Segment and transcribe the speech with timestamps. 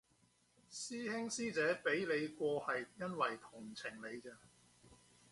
[0.71, 4.31] 師兄師姐畀你過係因為同情你咋